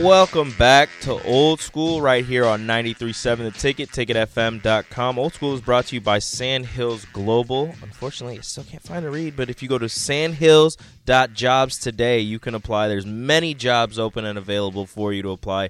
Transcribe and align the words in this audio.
Welcome 0.00 0.52
back 0.52 0.88
to 1.02 1.22
Old 1.24 1.60
School 1.60 2.00
right 2.00 2.24
here 2.24 2.46
on 2.46 2.62
93.7 2.62 3.36
The 3.36 3.50
Ticket, 3.50 3.90
ticketfm.com. 3.90 5.18
Old 5.18 5.34
School 5.34 5.52
is 5.52 5.60
brought 5.60 5.88
to 5.88 5.94
you 5.94 6.00
by 6.00 6.20
Sandhills 6.20 7.04
Global. 7.12 7.74
Unfortunately, 7.82 8.38
I 8.38 8.40
still 8.40 8.64
can't 8.64 8.82
find 8.82 9.04
a 9.04 9.10
read, 9.10 9.36
but 9.36 9.50
if 9.50 9.62
you 9.62 9.68
go 9.68 9.76
to 9.76 9.90
sandhills.jobs 9.90 11.78
today, 11.78 12.18
you 12.20 12.38
can 12.38 12.54
apply. 12.54 12.88
There's 12.88 13.04
many 13.04 13.52
jobs 13.52 13.98
open 13.98 14.24
and 14.24 14.38
available 14.38 14.86
for 14.86 15.12
you 15.12 15.20
to 15.20 15.32
apply. 15.32 15.68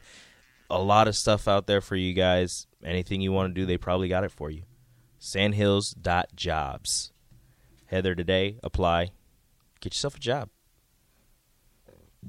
A 0.71 0.81
lot 0.81 1.09
of 1.09 1.17
stuff 1.17 1.49
out 1.49 1.67
there 1.67 1.81
for 1.81 1.97
you 1.97 2.15
guys. 2.15 2.69
Anything 2.85 3.21
you 3.21 3.33
want 3.33 3.53
to 3.53 3.61
do, 3.61 3.67
they 3.67 3.79
probably 3.79 4.07
got 4.07 4.23
it 4.23 4.31
for 4.31 4.49
you. 4.49 4.63
Sandhills.jobs. 5.19 7.13
Head 7.87 8.05
there 8.05 8.15
today, 8.15 8.61
apply, 8.63 9.11
get 9.81 9.93
yourself 9.93 10.15
a 10.15 10.21
job. 10.21 10.51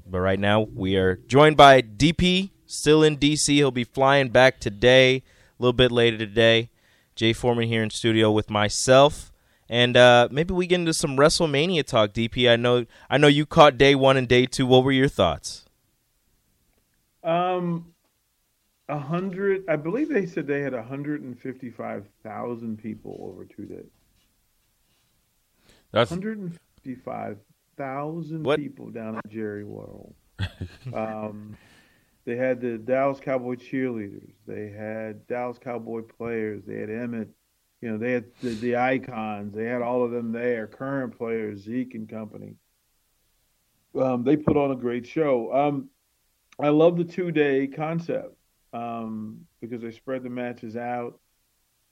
But 0.06 0.20
right 0.20 0.38
now, 0.38 0.60
we 0.60 0.96
are 0.96 1.16
joined 1.16 1.56
by 1.56 1.82
DP, 1.82 2.50
still 2.66 3.02
in 3.02 3.16
DC. 3.18 3.48
He'll 3.54 3.70
be 3.70 3.84
flying 3.84 4.30
back 4.30 4.58
today, 4.60 5.16
a 5.16 5.22
little 5.58 5.72
bit 5.72 5.92
later 5.92 6.18
today. 6.18 6.70
Jay 7.14 7.32
Foreman 7.32 7.68
here 7.68 7.82
in 7.82 7.90
studio 7.90 8.30
with 8.30 8.50
myself. 8.50 9.32
And 9.68 9.96
uh, 9.96 10.28
maybe 10.30 10.52
we 10.52 10.66
get 10.66 10.80
into 10.80 10.92
some 10.92 11.16
WrestleMania 11.16 11.86
talk, 11.86 12.12
DP. 12.12 12.50
I 12.50 12.56
know, 12.56 12.84
I 13.08 13.16
know 13.18 13.26
you 13.28 13.46
caught 13.46 13.78
day 13.78 13.94
one 13.94 14.16
and 14.16 14.28
day 14.28 14.46
two. 14.46 14.66
What 14.66 14.84
were 14.84 14.92
your 14.92 15.08
thoughts? 15.08 15.64
Um, 17.24 17.94
a 18.88 18.98
hundred. 18.98 19.64
I 19.68 19.76
believe 19.76 20.08
they 20.08 20.26
said 20.26 20.46
they 20.46 20.60
had 20.60 20.74
hundred 20.74 21.22
and 21.22 21.38
fifty-five 21.38 22.06
thousand 22.22 22.82
people 22.82 23.18
over 23.22 23.44
two 23.44 23.64
days. 23.64 23.90
That's 25.92 26.10
Hundred 26.10 26.38
and 26.38 26.58
fifty-five 26.74 27.38
thousand 27.76 28.44
people 28.56 28.90
down 28.90 29.16
at 29.16 29.28
Jerry 29.28 29.64
World. 29.64 30.14
um, 30.94 31.56
they 32.24 32.36
had 32.36 32.60
the 32.60 32.78
Dallas 32.78 33.20
Cowboy 33.20 33.56
cheerleaders. 33.56 34.32
They 34.46 34.70
had 34.70 35.26
Dallas 35.26 35.58
Cowboy 35.58 36.02
players. 36.02 36.62
They 36.66 36.78
had 36.78 36.90
Emmett. 36.90 37.28
You 37.80 37.90
know, 37.90 37.98
they 37.98 38.12
had 38.12 38.24
the, 38.40 38.50
the 38.50 38.76
icons. 38.76 39.54
They 39.54 39.64
had 39.64 39.82
all 39.82 40.04
of 40.04 40.12
them 40.12 40.30
there. 40.30 40.68
Current 40.68 41.16
players, 41.18 41.60
Zeke 41.60 41.94
and 41.94 42.08
company. 42.08 42.54
Um, 43.98 44.22
they 44.22 44.36
put 44.36 44.56
on 44.56 44.70
a 44.70 44.76
great 44.76 45.06
show. 45.06 45.52
Um, 45.52 45.88
I 46.60 46.68
love 46.68 46.96
the 46.96 47.04
two-day 47.04 47.66
concept 47.66 48.36
um, 48.72 49.46
because 49.60 49.82
they 49.82 49.90
spread 49.90 50.22
the 50.22 50.30
matches 50.30 50.76
out. 50.76 51.18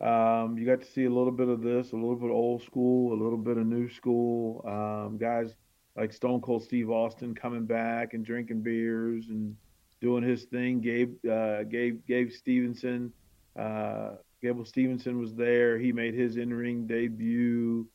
Um, 0.00 0.56
you 0.56 0.64
got 0.64 0.80
to 0.80 0.90
see 0.90 1.04
a 1.04 1.10
little 1.10 1.32
bit 1.32 1.48
of 1.48 1.60
this, 1.60 1.92
a 1.92 1.96
little 1.96 2.16
bit 2.16 2.30
of 2.30 2.36
old 2.36 2.62
school, 2.62 3.12
a 3.12 3.20
little 3.22 3.36
bit 3.36 3.58
of 3.58 3.66
new 3.66 3.90
school. 3.90 4.64
Um, 4.66 5.18
guys 5.18 5.54
like 5.96 6.12
Stone 6.12 6.40
Cold 6.40 6.62
Steve 6.62 6.90
Austin 6.90 7.34
coming 7.34 7.66
back 7.66 8.14
and 8.14 8.24
drinking 8.24 8.62
beers 8.62 9.28
and 9.28 9.56
doing 10.00 10.22
his 10.22 10.44
thing. 10.44 10.80
Gabe, 10.80 11.14
uh, 11.26 11.64
Gabe, 11.64 12.00
Gabe 12.06 12.30
Stevenson, 12.30 13.12
uh, 13.58 14.12
Gable 14.42 14.64
Stevenson 14.64 15.18
was 15.18 15.34
there. 15.34 15.78
He 15.78 15.92
made 15.92 16.14
his 16.14 16.36
in-ring 16.36 16.86
debut. 16.86 17.86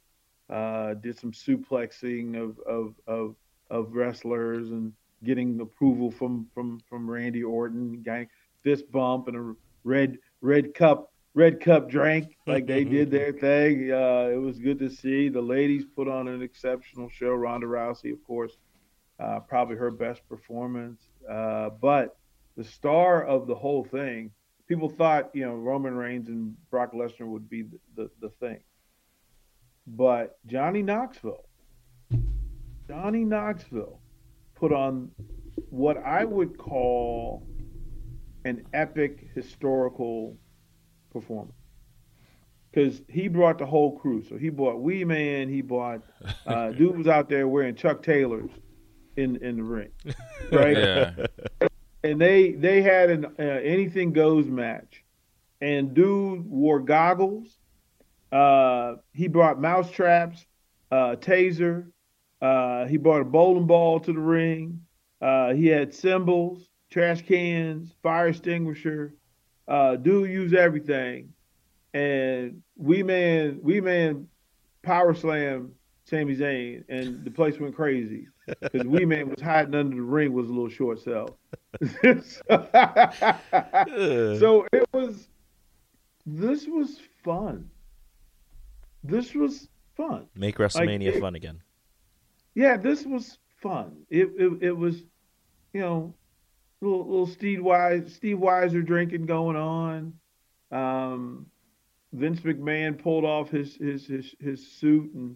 Uh, 0.49 0.93
did 0.95 1.17
some 1.17 1.31
suplexing 1.31 2.39
of, 2.39 2.59
of 2.67 2.93
of 3.07 3.35
of 3.71 3.93
wrestlers 3.93 4.69
and 4.69 4.93
getting 5.23 5.59
approval 5.59 6.11
from 6.11 6.45
from 6.53 6.79
from 6.87 7.09
Randy 7.09 7.43
Orton. 7.43 8.03
Gang 8.03 8.27
fist 8.63 8.91
bump 8.91 9.27
and 9.27 9.37
a 9.37 9.55
red 9.83 10.19
red 10.41 10.75
cup 10.75 11.11
red 11.35 11.59
cup 11.59 11.89
drank 11.89 12.35
like 12.47 12.65
they 12.65 12.83
did 12.83 13.11
their 13.11 13.31
thing. 13.31 13.91
Uh, 13.91 14.29
it 14.31 14.41
was 14.41 14.57
good 14.57 14.79
to 14.79 14.89
see. 14.89 15.29
The 15.29 15.41
ladies 15.41 15.85
put 15.95 16.07
on 16.07 16.27
an 16.27 16.41
exceptional 16.41 17.09
show. 17.09 17.33
Ronda 17.33 17.67
Rousey, 17.67 18.11
of 18.11 18.23
course, 18.23 18.57
uh, 19.19 19.41
probably 19.41 19.75
her 19.75 19.91
best 19.91 20.27
performance. 20.27 21.01
Uh, 21.29 21.69
but 21.69 22.17
the 22.57 22.63
star 22.63 23.23
of 23.23 23.45
the 23.45 23.55
whole 23.55 23.83
thing, 23.83 24.31
people 24.67 24.89
thought, 24.89 25.29
you 25.33 25.45
know, 25.45 25.53
Roman 25.53 25.93
Reigns 25.95 26.29
and 26.29 26.55
Brock 26.71 26.93
Lesnar 26.93 27.27
would 27.27 27.49
be 27.49 27.63
the, 27.63 27.79
the, 27.95 28.09
the 28.21 28.29
thing. 28.29 28.61
But 29.85 30.39
Johnny 30.47 30.81
Knoxville, 30.81 31.45
Johnny 32.87 33.23
Knoxville 33.23 33.99
put 34.55 34.71
on 34.71 35.11
what 35.69 35.97
I 35.97 36.25
would 36.25 36.57
call 36.57 37.45
an 38.45 38.63
epic 38.73 39.27
historical 39.35 40.37
performance 41.19 41.55
because 42.75 43.01
he 43.07 43.27
brought 43.29 43.57
the 43.57 43.65
whole 43.65 43.97
crew. 43.97 44.21
So 44.27 44.37
he 44.37 44.49
brought 44.49 44.81
Wee 44.81 45.05
Man, 45.05 45.47
he 45.47 45.61
brought 45.61 46.01
uh, 46.45 46.69
dude 46.71 46.97
was 46.97 47.07
out 47.07 47.29
there 47.29 47.47
wearing 47.47 47.75
Chuck 47.75 48.03
Taylors 48.03 48.51
in 49.15 49.37
in 49.37 49.57
the 49.57 49.63
ring, 49.63 49.89
right? 50.51 50.77
yeah. 50.77 51.13
And 52.03 52.19
they 52.19 52.51
they 52.51 52.81
had 52.81 53.09
an 53.09 53.25
uh, 53.39 53.41
anything 53.41 54.11
goes 54.11 54.45
match, 54.47 55.03
and 55.61 55.93
dude 55.93 56.45
wore 56.45 56.79
goggles. 56.79 57.57
Uh, 58.31 58.95
he 59.13 59.27
brought 59.27 59.61
mouse 59.61 59.89
traps, 59.89 60.45
uh, 60.91 61.15
taser. 61.15 61.87
Uh, 62.41 62.85
he 62.85 62.97
brought 62.97 63.21
a 63.21 63.25
bowling 63.25 63.65
ball 63.65 63.99
to 64.01 64.11
the 64.11 64.19
ring. 64.19 64.81
Uh, 65.21 65.53
he 65.53 65.67
had 65.67 65.93
cymbals, 65.93 66.67
trash 66.91 67.21
cans, 67.21 67.93
fire 68.03 68.27
extinguisher. 68.27 69.15
Uh, 69.67 69.95
dude 69.95 70.29
used 70.29 70.53
everything, 70.53 71.33
and 71.93 72.61
Wee 72.77 73.03
Man, 73.03 73.59
Wee 73.61 73.81
Man, 73.81 74.27
power 74.83 75.13
slam 75.15 75.71
Sami 76.05 76.35
Zayn, 76.35 76.83
and 76.87 77.25
the 77.25 77.31
place 77.31 77.59
went 77.59 77.75
crazy 77.75 78.27
because 78.61 78.85
Wee 78.85 79.05
Man 79.05 79.29
was 79.29 79.41
hiding 79.41 79.73
under 79.73 79.95
the 79.95 80.01
ring 80.01 80.33
was 80.33 80.47
a 80.47 80.53
little 80.53 80.69
short 80.69 80.99
sell. 81.01 81.37
so 84.39 84.67
it 84.71 84.85
was. 84.93 85.27
This 86.27 86.67
was 86.67 86.99
fun. 87.23 87.69
This 89.03 89.33
was 89.33 89.67
fun. 89.95 90.27
Make 90.35 90.57
WrestleMania 90.57 91.15
it- 91.15 91.19
fun 91.19 91.35
again. 91.35 91.61
Yeah, 92.53 92.77
this 92.77 93.03
was 93.05 93.37
fun. 93.61 93.97
It 94.09 94.29
it, 94.37 94.57
it 94.61 94.71
was, 94.71 95.03
you 95.73 95.81
know, 95.81 96.13
little 96.85 97.05
little 97.05 97.27
Steve 97.27 97.63
Wise 97.63 98.17
Steveweiser 98.19 98.85
drinking 98.85 99.25
going 99.25 99.55
on. 99.55 100.13
Um, 100.71 101.47
Vince 102.13 102.39
McMahon 102.41 103.01
pulled 103.01 103.25
off 103.25 103.49
his 103.49 103.75
his 103.75 104.05
his, 104.05 104.35
his 104.39 104.71
suit 104.71 105.13
and 105.13 105.35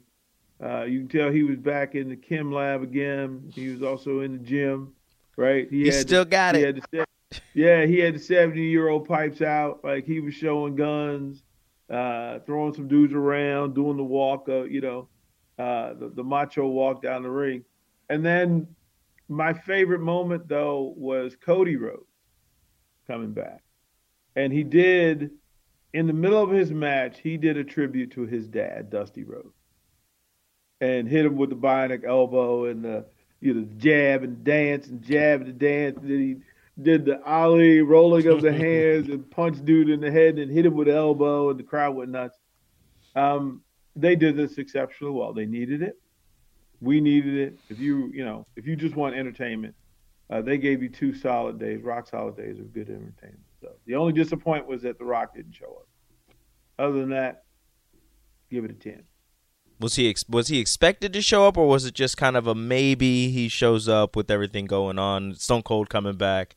uh, 0.64 0.84
you 0.84 1.00
can 1.00 1.08
tell 1.08 1.32
he 1.32 1.44
was 1.44 1.58
back 1.58 1.96
in 1.96 2.10
the 2.10 2.16
chem 2.16 2.52
lab 2.52 2.84
again. 2.84 3.52
He 3.54 3.70
was 3.70 3.82
also 3.82 4.22
in 4.22 4.34
the 4.34 4.40
gym, 4.40 4.94
right? 5.38 5.68
He 5.70 5.90
still 5.92 6.26
got 6.26 6.56
he 6.56 6.64
it. 6.64 6.84
The, 6.92 7.06
yeah, 7.54 7.86
he 7.86 8.00
had 8.00 8.16
the 8.16 8.20
seventy 8.20 8.64
year 8.64 8.90
old 8.90 9.08
pipes 9.08 9.42
out, 9.42 9.84
like 9.84 10.06
he 10.06 10.20
was 10.20 10.34
showing 10.34 10.76
guns, 10.76 11.44
uh, 11.90 12.40
throwing 12.40 12.74
some 12.74 12.88
dudes 12.88 13.14
around, 13.14 13.74
doing 13.74 13.98
the 13.98 14.04
walk, 14.04 14.48
uh, 14.50 14.64
you 14.64 14.82
know, 14.82 15.08
uh, 15.58 15.94
the, 15.94 16.12
the 16.16 16.24
macho 16.24 16.68
walk 16.68 17.02
down 17.02 17.24
the 17.24 17.30
ring. 17.30 17.64
And 18.10 18.26
then 18.26 18.68
my 19.30 19.54
favorite 19.54 20.02
moment 20.02 20.48
though 20.48 20.94
was 20.98 21.36
Cody 21.36 21.76
Rhodes 21.76 22.04
coming 23.08 23.32
back, 23.32 23.62
and 24.36 24.52
he 24.52 24.64
did 24.64 25.32
in 25.94 26.08
the 26.08 26.14
middle 26.14 26.42
of 26.42 26.50
his 26.50 26.72
match 26.72 27.20
he 27.20 27.38
did 27.38 27.58
a 27.58 27.64
tribute 27.64 28.12
to 28.12 28.26
his 28.26 28.48
dad, 28.48 28.90
Dusty 28.90 29.24
Rhodes, 29.24 29.56
and 30.82 31.08
hit 31.08 31.26
him 31.26 31.36
with 31.36 31.50
the 31.50 31.56
bionic 31.56 32.04
elbow 32.06 32.66
and 32.66 32.84
the 32.84 33.06
you 33.40 33.54
know 33.54 33.68
jab 33.78 34.24
and 34.24 34.44
dance 34.44 34.88
and 34.88 35.02
jab 35.02 35.42
and 35.42 35.58
dance. 35.58 35.98
And 35.98 36.10
then 36.10 36.20
he 36.20 36.82
did 36.82 37.06
the 37.06 37.24
ollie 37.24 37.82
rolling 37.82 38.28
of 38.28 38.42
the 38.42 38.54
hands 38.54 39.10
and 39.10 39.30
punch 39.30 39.64
dude 39.64 39.90
in 39.90 40.00
the 40.00 40.12
head 40.12 40.40
and 40.40 40.52
hit 40.52 40.66
him 40.66 40.76
with 40.76 40.88
the 40.88 40.96
elbow 40.96 41.50
and 41.50 41.60
the 41.60 41.64
crowd 41.64 41.96
went 41.96 42.12
nuts. 42.12 42.38
Um, 43.16 43.62
they 43.96 44.16
did 44.16 44.38
this 44.38 44.58
exceptionally 44.58 45.14
well. 45.14 45.34
They 45.34 45.46
needed 45.46 45.82
it. 45.82 46.00
We 46.82 47.02
needed 47.02 47.36
it. 47.36 47.60
If 47.70 47.80
you 47.80 48.10
you 48.14 48.24
know 48.24 48.46
if 48.56 48.66
you 48.66 48.76
just 48.76 48.96
want 48.96 49.16
entertainment, 49.16 49.76
uh, 50.30 50.42
they 50.42 50.58
gave 50.58 50.82
you 50.82 50.90
two 50.90 51.14
solid 51.14 51.60
days, 51.60 51.82
rock 51.82 52.08
solid 52.08 52.38
days 52.38 52.60
of 52.60 52.74
good 52.74 52.90
entertainment. 52.90 53.44
So 53.62 53.72
the 53.86 53.96
only 53.96 54.14
disappointment 54.14 54.68
was 54.68 54.84
that 54.84 54.98
The 54.98 55.06
Rock 55.06 55.36
didn't 55.36 55.54
show 55.54 55.66
up. 55.66 55.88
Other 56.78 57.00
than 57.00 57.10
that, 57.10 57.44
give 58.50 58.64
it 58.64 58.72
a 58.72 58.76
ten. 58.76 59.04
Was 59.82 59.96
he 59.96 60.10
ex- 60.10 60.24
was 60.30 60.48
he 60.48 60.60
expected 60.60 61.12
to 61.14 61.22
show 61.22 61.46
up, 61.46 61.58
or 61.58 61.68
was 61.68 61.86
it 61.86 61.94
just 61.94 62.18
kind 62.18 62.38
of 62.38 62.48
a 62.48 62.56
maybe 62.56 63.30
he 63.32 63.48
shows 63.50 63.88
up 63.90 64.16
with 64.16 64.32
everything 64.32 64.66
going 64.66 64.98
on, 65.00 65.36
Stone 65.36 65.64
Cold 65.64 65.90
coming 65.90 66.16
back? 66.16 66.56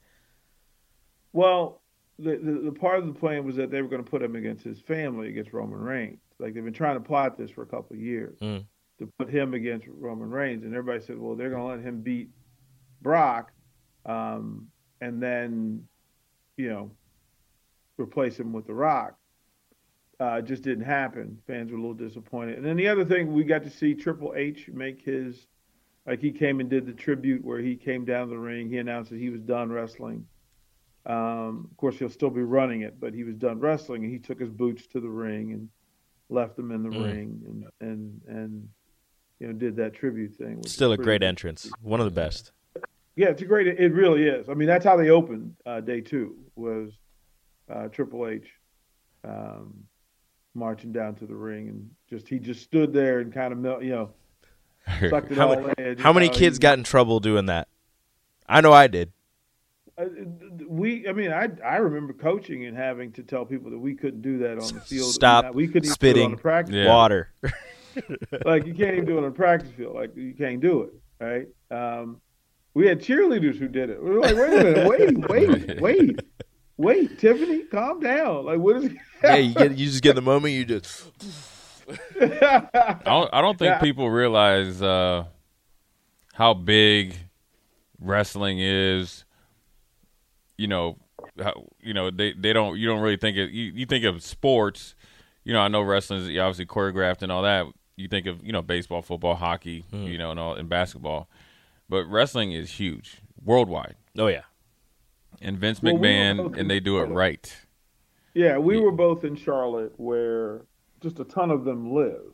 Well, 1.32 1.80
the, 2.18 2.36
the, 2.36 2.70
the 2.70 2.72
part 2.72 2.98
of 2.98 3.06
the 3.06 3.18
plan 3.18 3.44
was 3.44 3.56
that 3.56 3.70
they 3.70 3.80
were 3.80 3.88
going 3.88 4.04
to 4.04 4.10
put 4.10 4.22
him 4.22 4.36
against 4.36 4.64
his 4.64 4.80
family, 4.80 5.28
against 5.28 5.52
Roman 5.52 5.80
Reigns. 5.80 6.18
Like 6.38 6.54
they've 6.54 6.64
been 6.64 6.72
trying 6.72 6.94
to 6.96 7.00
plot 7.00 7.38
this 7.38 7.50
for 7.50 7.62
a 7.62 7.66
couple 7.66 7.94
of 7.96 8.02
years 8.02 8.36
Mm. 8.40 8.64
To 9.02 9.12
put 9.18 9.28
him 9.28 9.54
against 9.54 9.86
Roman 9.88 10.30
Reigns, 10.30 10.64
and 10.64 10.74
everybody 10.74 11.04
said, 11.04 11.18
well, 11.18 11.36
they're 11.36 11.50
going 11.50 11.62
to 11.62 11.68
let 11.68 11.80
him 11.80 12.00
beat 12.00 12.30
Brock, 13.00 13.52
um, 14.06 14.68
and 15.00 15.22
then, 15.22 15.86
you 16.56 16.70
know, 16.70 16.90
replace 17.98 18.38
him 18.38 18.52
with 18.52 18.66
The 18.66 18.74
Rock. 18.74 19.16
Uh, 20.20 20.36
it 20.36 20.44
just 20.44 20.62
didn't 20.62 20.84
happen. 20.84 21.38
Fans 21.46 21.72
were 21.72 21.78
a 21.78 21.80
little 21.80 21.94
disappointed. 21.94 22.56
And 22.56 22.64
then 22.64 22.76
the 22.76 22.86
other 22.88 23.04
thing, 23.04 23.32
we 23.32 23.42
got 23.42 23.64
to 23.64 23.70
see 23.70 23.94
Triple 23.94 24.34
H 24.36 24.68
make 24.72 25.02
his, 25.02 25.48
like 26.06 26.20
he 26.20 26.30
came 26.30 26.60
and 26.60 26.70
did 26.70 26.86
the 26.86 26.92
tribute 26.92 27.44
where 27.44 27.58
he 27.58 27.74
came 27.74 28.04
down 28.04 28.30
the 28.30 28.38
ring. 28.38 28.68
He 28.68 28.78
announced 28.78 29.10
that 29.10 29.18
he 29.18 29.30
was 29.30 29.40
done 29.40 29.72
wrestling. 29.72 30.26
Um, 31.06 31.68
of 31.68 31.76
course, 31.76 31.98
he'll 31.98 32.08
still 32.08 32.30
be 32.30 32.42
running 32.42 32.82
it, 32.82 33.00
but 33.00 33.12
he 33.12 33.24
was 33.24 33.34
done 33.34 33.58
wrestling, 33.58 34.04
and 34.04 34.12
he 34.12 34.20
took 34.20 34.38
his 34.38 34.50
boots 34.50 34.86
to 34.88 35.00
the 35.00 35.08
ring 35.08 35.52
and 35.52 35.68
left 36.28 36.54
them 36.56 36.70
in 36.70 36.84
the 36.84 36.88
Mm. 36.88 37.02
ring, 37.02 37.42
and 37.48 37.90
and 37.90 38.20
and 38.28 38.68
you 39.42 39.48
know 39.48 39.54
did 39.54 39.74
that 39.76 39.92
tribute 39.92 40.36
thing. 40.36 40.62
Still 40.64 40.92
a 40.92 40.96
great 40.96 41.20
good. 41.20 41.26
entrance, 41.26 41.68
one 41.82 41.98
of 41.98 42.04
the 42.04 42.12
best. 42.12 42.52
Yeah, 43.16 43.26
it's 43.28 43.42
a 43.42 43.44
great. 43.44 43.66
It 43.66 43.92
really 43.92 44.22
is. 44.22 44.48
I 44.48 44.54
mean, 44.54 44.68
that's 44.68 44.84
how 44.84 44.96
they 44.96 45.10
opened 45.10 45.56
uh, 45.66 45.80
day 45.80 46.00
two 46.00 46.36
was 46.54 46.92
uh, 47.68 47.88
Triple 47.88 48.28
H 48.28 48.46
um, 49.24 49.82
marching 50.54 50.92
down 50.92 51.16
to 51.16 51.26
the 51.26 51.34
ring, 51.34 51.68
and 51.68 51.90
just 52.08 52.28
he 52.28 52.38
just 52.38 52.62
stood 52.62 52.92
there 52.92 53.18
and 53.18 53.34
kind 53.34 53.52
of 53.52 53.58
melt, 53.58 53.82
you 53.82 53.90
know, 53.90 54.10
sucked 55.10 55.32
it 55.32 55.36
How 55.36 55.48
all 55.48 55.60
many, 55.60 55.90
in. 55.90 55.98
how 55.98 56.12
many 56.12 56.28
know, 56.28 56.34
kids 56.34 56.58
he- 56.58 56.60
got 56.60 56.78
in 56.78 56.84
trouble 56.84 57.18
doing 57.18 57.46
that? 57.46 57.66
I 58.48 58.60
know 58.60 58.72
I 58.72 58.86
did. 58.86 59.10
Uh, 59.98 60.04
we, 60.68 61.08
I 61.08 61.12
mean, 61.12 61.32
I 61.32 61.48
I 61.66 61.76
remember 61.78 62.12
coaching 62.12 62.64
and 62.64 62.76
having 62.76 63.10
to 63.12 63.24
tell 63.24 63.44
people 63.44 63.72
that 63.72 63.78
we 63.78 63.94
couldn't 63.96 64.22
do 64.22 64.38
that 64.38 64.52
on 64.58 64.72
the 64.72 64.80
field. 64.80 65.12
Stop 65.12 65.52
we 65.52 65.66
couldn't 65.66 65.86
even 65.86 65.94
spitting 65.94 66.24
on 66.26 66.30
the 66.30 66.36
practice. 66.36 66.76
Yeah. 66.76 66.88
Water. 66.88 67.32
like 68.44 68.66
you 68.66 68.74
can't 68.74 68.94
even 68.94 69.04
do 69.04 69.14
it 69.14 69.18
on 69.18 69.24
the 69.24 69.30
practice 69.30 69.70
field. 69.76 69.94
Like 69.94 70.16
you 70.16 70.34
can't 70.34 70.60
do 70.60 70.82
it, 70.82 70.92
right? 71.20 71.48
Um, 71.70 72.20
we 72.74 72.86
had 72.86 73.00
cheerleaders 73.00 73.58
who 73.58 73.68
did 73.68 73.90
it. 73.90 74.02
We 74.02 74.10
were 74.10 74.20
like, 74.20 74.34
wait 74.34 74.60
a 74.60 74.64
minute, 74.64 74.88
wait, 74.88 75.28
wait, 75.28 75.80
wait, 75.80 76.20
wait, 76.76 77.18
Tiffany, 77.18 77.64
calm 77.64 78.00
down. 78.00 78.46
Like, 78.46 78.58
what 78.58 78.76
is? 78.76 78.92
yeah, 79.24 79.36
you 79.36 79.54
get 79.54 79.76
you 79.76 79.86
just 79.86 80.02
get 80.02 80.14
the 80.14 80.22
moment 80.22 80.54
you 80.54 80.64
just 80.64 81.04
I 82.20 82.98
don't, 83.04 83.30
I 83.32 83.40
don't 83.40 83.58
think 83.58 83.80
people 83.80 84.10
realize 84.10 84.80
uh, 84.82 85.24
how 86.34 86.54
big 86.54 87.16
wrestling 88.00 88.58
is. 88.60 89.24
You 90.56 90.68
know, 90.68 90.98
how, 91.42 91.66
you 91.80 91.94
know 91.94 92.10
they, 92.10 92.34
they 92.34 92.52
don't 92.52 92.78
you 92.78 92.86
don't 92.86 93.00
really 93.00 93.16
think 93.16 93.36
it. 93.36 93.50
You, 93.50 93.72
you 93.74 93.86
think 93.86 94.04
of 94.04 94.22
sports. 94.22 94.94
You 95.44 95.52
know, 95.52 95.60
I 95.60 95.68
know 95.68 95.82
wrestling 95.82 96.20
is 96.20 96.38
obviously 96.38 96.66
choreographed 96.66 97.22
and 97.22 97.32
all 97.32 97.42
that. 97.42 97.66
You 98.02 98.08
think 98.08 98.26
of 98.26 98.44
you 98.44 98.52
know 98.52 98.62
baseball, 98.62 99.00
football, 99.02 99.34
hockey, 99.36 99.84
you 99.92 100.18
know, 100.18 100.30
and 100.32 100.40
all 100.40 100.54
and 100.54 100.68
basketball, 100.68 101.28
but 101.88 102.04
wrestling 102.06 102.52
is 102.52 102.70
huge 102.72 103.18
worldwide. 103.44 103.94
oh 104.18 104.26
yeah. 104.26 104.42
And 105.40 105.58
Vince 105.58 105.82
Well, 105.82 105.96
we 105.96 106.08
McMahon 106.08 106.58
and 106.58 106.70
they 106.70 106.78
do 106.80 106.98
it 106.98 107.06
right. 107.06 107.54
Yeah, 108.34 108.58
we 108.58 108.78
were 108.78 108.92
both 108.92 109.24
in 109.24 109.34
Charlotte, 109.36 109.92
where 109.98 110.62
just 111.00 111.18
a 111.20 111.24
ton 111.24 111.50
of 111.50 111.64
them 111.64 111.92
live, 111.92 112.32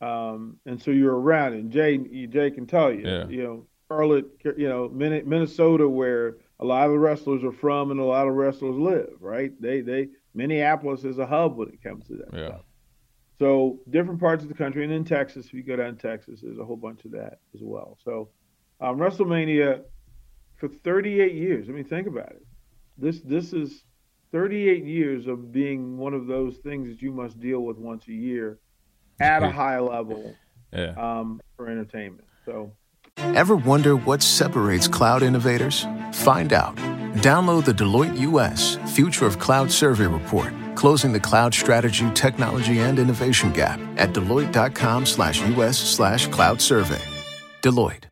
um, 0.00 0.56
and 0.66 0.80
so 0.80 0.90
you're 0.90 1.18
around. 1.18 1.54
And 1.54 1.70
Jay, 1.70 1.98
Jay 2.26 2.50
can 2.50 2.66
tell 2.66 2.92
you, 2.92 3.06
Yeah. 3.06 3.26
you 3.28 3.42
know, 3.42 3.66
Charlotte, 3.88 4.26
you 4.56 4.68
know, 4.68 4.88
Minnesota, 4.88 5.88
where 5.88 6.36
a 6.60 6.64
lot 6.64 6.88
of 6.90 6.98
wrestlers 7.00 7.44
are 7.44 7.52
from, 7.52 7.90
and 7.90 8.00
a 8.00 8.04
lot 8.04 8.26
of 8.28 8.34
wrestlers 8.34 8.76
live. 8.76 9.10
Right? 9.20 9.52
They, 9.60 9.80
they, 9.80 10.08
Minneapolis 10.34 11.04
is 11.04 11.18
a 11.18 11.26
hub 11.26 11.56
when 11.56 11.68
it 11.68 11.82
comes 11.82 12.06
to 12.08 12.14
that 12.16 12.28
Yeah. 12.32 12.46
stuff. 12.48 12.64
So 13.42 13.80
different 13.90 14.20
parts 14.20 14.44
of 14.44 14.48
the 14.48 14.54
country, 14.54 14.84
and 14.84 14.92
in 14.92 15.04
Texas, 15.04 15.46
if 15.46 15.52
you 15.52 15.64
go 15.64 15.74
down 15.74 15.96
to 15.96 16.00
Texas, 16.00 16.42
there's 16.44 16.58
a 16.58 16.64
whole 16.64 16.76
bunch 16.76 17.04
of 17.04 17.10
that 17.10 17.40
as 17.56 17.60
well. 17.60 17.98
So 18.04 18.28
um, 18.80 18.98
WrestleMania 18.98 19.82
for 20.54 20.68
38 20.68 21.34
years. 21.34 21.68
I 21.68 21.72
mean, 21.72 21.82
think 21.84 22.06
about 22.06 22.30
it. 22.30 22.46
This 22.96 23.18
this 23.22 23.52
is 23.52 23.82
38 24.30 24.84
years 24.84 25.26
of 25.26 25.50
being 25.50 25.98
one 25.98 26.14
of 26.14 26.28
those 26.28 26.58
things 26.58 26.86
that 26.88 27.02
you 27.02 27.10
must 27.10 27.40
deal 27.40 27.62
with 27.64 27.78
once 27.78 28.06
a 28.06 28.12
year 28.12 28.60
at 29.20 29.42
a 29.42 29.50
high 29.50 29.80
level 29.80 30.36
Yeah. 30.72 30.94
um, 30.96 31.40
for 31.56 31.68
entertainment. 31.68 32.28
So 32.46 32.70
Ever 33.16 33.56
wonder 33.56 33.96
what 33.96 34.22
separates 34.22 34.86
cloud 34.86 35.24
innovators? 35.24 35.84
Find 36.12 36.52
out. 36.52 36.76
Download 37.16 37.64
the 37.64 37.72
Deloitte 37.72 38.16
US 38.20 38.76
Future 38.94 39.26
of 39.26 39.40
Cloud 39.40 39.70
Survey 39.72 40.06
Report, 40.06 40.52
closing 40.82 41.12
the 41.12 41.20
cloud 41.20 41.54
strategy, 41.54 42.10
technology, 42.10 42.78
and 42.80 42.98
innovation 42.98 43.52
gap 43.52 43.78
at 43.96 44.12
deloitte.com 44.12 45.06
slash 45.06 45.40
US 45.56 45.78
slash 45.78 46.26
cloud 46.26 46.60
survey. 46.60 47.00
Deloitte. 47.62 48.06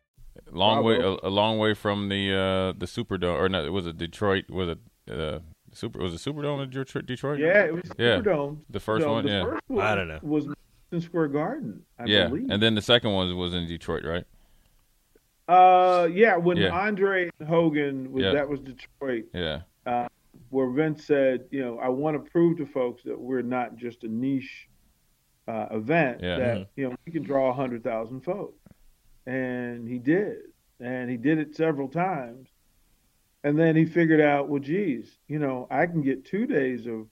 long 0.53 0.81
way 0.85 0.95
a, 0.95 1.17
a 1.27 1.31
long 1.41 1.57
way 1.59 1.73
from 1.73 2.07
the 2.07 2.23
uh 2.33 2.79
the 2.79 2.85
Superdome 2.85 3.37
or 3.41 3.49
not 3.49 3.69
was 3.73 3.87
it 3.87 3.97
Detroit 3.97 4.45
was 4.49 4.69
it 4.69 4.79
uh 5.11 5.39
super 5.73 5.99
was 5.99 6.13
it 6.13 6.21
Superdome 6.25 6.63
in 6.63 6.69
Detroit 6.69 7.05
Detroit 7.05 7.39
yeah, 7.41 7.65
it 7.65 7.73
was 7.73 7.83
Yeah. 7.97 8.19
Superdome. 8.19 8.59
The 8.69 8.79
first 8.79 9.03
So 9.03 9.11
one, 9.11 9.25
the 9.25 9.31
yeah. 9.31 9.43
first 9.43 9.61
one 9.67 9.85
I 9.85 9.95
don't 9.95 10.07
know. 10.07 10.19
Was 10.21 10.45
Madison 10.47 11.01
Square 11.09 11.27
Garden, 11.29 11.83
I 11.99 12.05
yeah 12.05 12.27
believe. 12.29 12.49
and 12.49 12.63
then 12.63 12.75
the 12.75 12.81
second 12.81 13.11
one 13.11 13.35
was 13.35 13.53
in 13.53 13.67
Detroit 13.67 14.05
right 14.05 14.23
uh, 15.49 16.07
yeah, 16.07 16.37
when 16.37 16.55
Yeah. 16.55 16.69
Andre 16.87 17.29
Hogan 17.45 18.13
was 18.13 18.23
Yeah. 18.23 18.31
that 18.35 18.47
was 18.47 18.61
Detroit. 18.61 19.25
yeah 19.33 19.61
where 20.51 20.69
Vince 20.69 21.05
said, 21.05 21.45
you 21.49 21.61
know, 21.61 21.79
I 21.79 21.87
want 21.89 22.23
to 22.23 22.31
prove 22.31 22.57
to 22.57 22.65
folks 22.65 23.03
that 23.03 23.19
we're 23.19 23.41
not 23.41 23.77
just 23.77 24.03
a 24.03 24.07
niche 24.07 24.67
uh, 25.47 25.67
event, 25.71 26.19
Yeah. 26.21 26.37
that, 26.37 26.69
you 26.75 26.89
know, 26.89 26.95
we 27.05 27.11
can 27.11 27.23
draw 27.23 27.47
100,000 27.47 28.21
folks. 28.21 28.59
And 29.25 29.87
he 29.87 29.97
did. 29.97 30.37
And 30.79 31.09
he 31.09 31.17
did 31.17 31.39
it 31.39 31.55
several 31.55 31.87
times. 31.87 32.49
And 33.43 33.57
then 33.57 33.75
he 33.75 33.85
figured 33.85 34.21
out, 34.21 34.49
well, 34.49 34.59
geez, 34.61 35.17
you 35.27 35.39
know, 35.39 35.67
I 35.71 35.85
can 35.87 36.01
get 36.01 36.25
two 36.25 36.45
days 36.45 36.85
of 36.85 37.07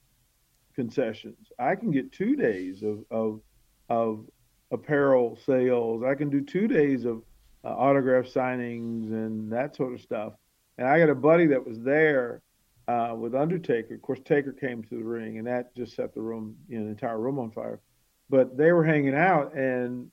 concessions. 0.76 1.48
I 1.58 1.76
can 1.76 1.92
get 1.92 2.12
two 2.12 2.36
days 2.36 2.84
of, 2.84 3.04
of, 3.10 3.42
of 3.90 4.26
apparel 4.72 5.38
sales. 5.46 6.04
I 6.04 6.14
can 6.16 6.30
do 6.30 6.42
two 6.42 6.68
days 6.68 7.06
of 7.06 7.24
uh, 7.64 7.70
autograph 7.70 8.26
signings 8.26 9.12
and 9.12 9.52
that 9.52 9.76
sort 9.76 9.94
of 9.94 10.02
stuff. 10.02 10.34
And 10.78 10.88
I 10.88 11.00
got 11.00 11.10
a 11.10 11.16
buddy 11.16 11.48
that 11.48 11.66
was 11.66 11.80
there 11.80 12.42
uh, 12.90 13.14
with 13.14 13.36
Undertaker. 13.36 13.94
Of 13.94 14.02
course, 14.02 14.20
Taker 14.26 14.52
came 14.52 14.84
to 14.84 14.98
the 14.98 15.04
ring, 15.04 15.38
and 15.38 15.46
that 15.46 15.76
just 15.76 15.96
set 15.96 16.16
the 16.16 16.22
room, 16.22 16.56
you 16.68 16.80
know, 16.80 16.86
the 16.86 16.92
entire 16.92 17.20
room 17.20 17.38
on 17.38 17.52
fire. 17.52 17.82
But 18.30 18.58
they 18.58 18.72
were 18.72 18.84
hanging 18.84 19.14
out, 19.14 19.54
and 19.54 20.10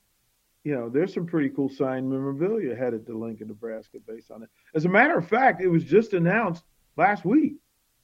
you 0.63 0.75
know, 0.75 0.89
there's 0.89 1.13
some 1.13 1.25
pretty 1.25 1.49
cool 1.49 1.69
signed 1.69 2.09
memorabilia 2.09 2.75
headed 2.75 3.07
to 3.07 3.17
Lincoln, 3.17 3.47
Nebraska, 3.47 3.97
based 4.05 4.29
on 4.29 4.43
it. 4.43 4.49
As 4.75 4.85
a 4.85 4.89
matter 4.89 5.17
of 5.17 5.27
fact, 5.27 5.61
it 5.61 5.69
was 5.69 5.83
just 5.83 6.13
announced 6.13 6.63
last 6.97 7.25
week 7.25 7.55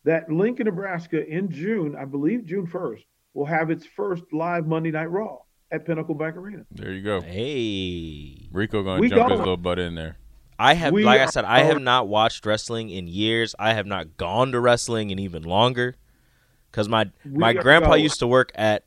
that 0.06 0.32
Lincoln, 0.32 0.66
Nebraska, 0.66 1.24
in 1.28 1.52
June, 1.52 1.96
I 1.96 2.06
believe 2.06 2.46
June 2.46 2.66
1st, 2.66 3.04
will 3.34 3.46
have 3.46 3.70
its 3.70 3.86
first 3.86 4.24
live 4.32 4.66
Monday 4.66 4.92
Night 4.92 5.12
Raw 5.12 5.40
at 5.72 5.86
Pinnacle 5.86 6.16
Bank 6.16 6.36
Arena. 6.36 6.66
there 6.72 6.94
you 6.94 7.02
go 7.02 7.20
Hey. 7.22 8.48
Rico 8.52 8.82
gonna 8.82 9.02
We 9.02 9.10
jump 9.10 9.32
his 9.32 9.40
little 9.40 9.58
butt 9.58 9.80
in 9.80 9.96
there 9.96 10.18
I 10.60 10.74
have, 10.76 10.94
We 10.94 11.04
like 11.04 11.22
I 11.22 11.26
said, 11.28 11.46
I 11.46 11.64
have 11.64 11.82
not 11.82 12.08
watched 12.08 12.46
wrestling 12.46 12.90
in 12.90 13.08
years. 13.08 13.56
I 13.58 13.74
have 13.74 13.86
not 13.86 14.18
gone 14.18 14.52
to 14.52 14.60
wrestling 14.60 15.10
in 15.10 15.20
even 15.20 15.44
longer. 15.44 15.96
Because 16.72 16.90
my 16.90 17.12
my 17.24 17.54
grandpa 17.54 17.90
going. 17.90 18.04
used 18.04 18.20
to 18.20 18.28
work 18.28 18.52
at, 18.56 18.84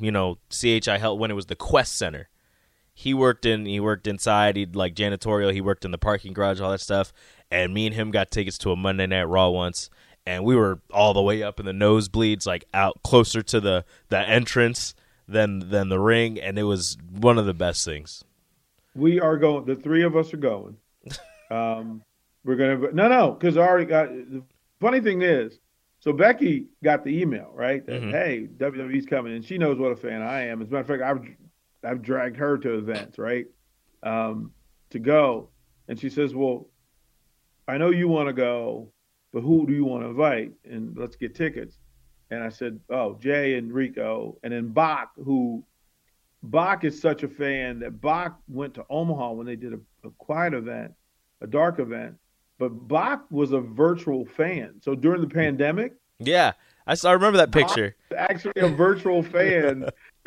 you 0.00 0.10
know, 0.10 0.38
CHI 0.50 0.98
Health 0.98 1.18
when 1.18 1.30
it 1.30 1.34
was 1.34 1.46
the 1.46 1.56
Quest 1.56 1.96
Center. 1.96 2.28
He 2.94 3.12
worked 3.12 3.44
in 3.44 3.66
he 3.66 3.78
worked 3.78 4.06
inside. 4.06 4.56
He'd 4.56 4.74
like 4.74 4.94
janitorial. 4.94 5.52
He 5.52 5.60
worked 5.60 5.84
in 5.84 5.90
the 5.90 5.98
parking 5.98 6.32
garage, 6.32 6.60
all 6.60 6.70
that 6.70 6.80
stuff. 6.80 7.12
And 7.50 7.74
me 7.74 7.86
and 7.86 7.94
him 7.94 8.10
got 8.10 8.30
tickets 8.30 8.56
to 8.58 8.72
a 8.72 8.76
Monday 8.76 9.06
Night 9.06 9.24
Raw 9.24 9.50
once, 9.50 9.90
and 10.24 10.44
we 10.44 10.56
were 10.56 10.80
all 10.90 11.12
the 11.12 11.22
way 11.22 11.42
up 11.42 11.60
in 11.60 11.66
the 11.66 11.72
nosebleeds, 11.72 12.46
like 12.46 12.64
out 12.72 13.02
closer 13.04 13.42
to 13.42 13.60
the 13.60 13.84
the 14.08 14.18
entrance 14.18 14.94
than 15.28 15.68
than 15.70 15.88
the 15.90 16.00
ring, 16.00 16.40
and 16.40 16.58
it 16.58 16.64
was 16.64 16.96
one 17.10 17.38
of 17.38 17.46
the 17.46 17.54
best 17.54 17.84
things. 17.84 18.24
We 18.94 19.20
are 19.20 19.36
going. 19.36 19.66
The 19.66 19.76
three 19.76 20.02
of 20.02 20.16
us 20.16 20.32
are 20.32 20.38
going. 20.38 20.78
Um, 21.50 22.02
we're 22.44 22.56
gonna. 22.56 22.92
No, 22.92 23.08
no, 23.08 23.32
because 23.32 23.56
I 23.56 23.60
already 23.62 23.86
got. 23.86 24.08
The 24.08 24.42
funny 24.80 25.00
thing 25.00 25.22
is, 25.22 25.58
So 25.98 26.12
Becky 26.12 26.66
got 26.84 27.04
the 27.04 27.20
email, 27.20 27.50
right? 27.54 27.84
That, 27.86 28.02
Mhm. 28.02 28.10
Hey, 28.12 28.48
WWE's 28.58 29.06
coming, 29.06 29.32
and 29.34 29.44
she 29.44 29.58
knows 29.58 29.78
what 29.78 29.90
a 29.92 29.96
fan 29.96 30.22
I 30.22 30.42
am. 30.42 30.60
As 30.62 30.68
a 30.68 30.70
matter 30.72 30.80
of 30.94 31.00
fact, 31.00 31.02
I've 31.02 31.90
I've 31.90 32.02
dragged 32.02 32.36
her 32.36 32.58
to 32.58 32.78
events, 32.78 33.18
right? 33.18 33.46
Um, 34.02 34.52
to 34.90 34.98
go, 34.98 35.50
and 35.88 35.98
she 35.98 36.08
says, 36.10 36.34
"Well, 36.34 36.68
I 37.66 37.78
know 37.78 37.90
you 37.90 38.08
want 38.08 38.28
to 38.28 38.32
go, 38.32 38.92
but 39.32 39.40
who 39.42 39.66
do 39.66 39.72
you 39.72 39.84
want 39.84 40.04
to 40.04 40.10
invite? 40.10 40.52
And 40.64 40.96
let's 40.96 41.16
get 41.16 41.34
tickets." 41.34 41.78
And 42.30 42.42
I 42.42 42.50
said, 42.50 42.78
"Oh, 42.90 43.14
Jay 43.18 43.54
and 43.56 43.72
Rico, 43.72 44.38
and 44.42 44.52
then 44.52 44.68
Bach, 44.68 45.12
who 45.16 45.64
Bach 46.42 46.84
is 46.84 47.00
such 47.00 47.22
a 47.22 47.28
fan 47.28 47.80
that 47.80 48.00
Bach 48.00 48.38
went 48.48 48.74
to 48.74 48.86
Omaha 48.90 49.32
when 49.32 49.46
they 49.46 49.56
did 49.56 49.72
a, 49.72 49.80
a 50.04 50.10
quiet 50.18 50.54
event, 50.54 50.92
a 51.40 51.46
dark 51.46 51.78
event, 51.78 52.16
but 52.58 52.70
Bach 52.88 53.24
was 53.30 53.52
a 53.52 53.60
virtual 53.60 54.24
fan. 54.24 54.74
So 54.82 54.94
during 54.94 55.20
the 55.20 55.28
pandemic, 55.28 55.94
Yeah, 56.18 56.52
I 56.86 56.94
saw. 56.94 57.10
I 57.10 57.12
remember 57.14 57.38
that 57.38 57.52
picture. 57.52 57.94
actually 58.16 58.52
a 58.56 58.68
virtual 58.68 59.22
fan 59.22 59.90